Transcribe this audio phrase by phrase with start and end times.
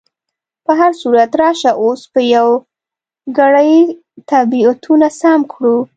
[0.65, 2.49] په هر صورت، راشه اوس به یو
[3.39, 3.73] ګړی
[4.29, 5.75] طبیعتونه سم کړو.